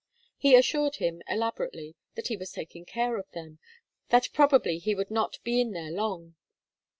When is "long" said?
5.91-6.33